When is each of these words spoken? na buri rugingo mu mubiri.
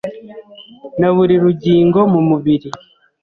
na 0.99 1.09
buri 1.15 1.35
rugingo 1.43 1.99
mu 2.13 2.21
mubiri. 2.29 2.69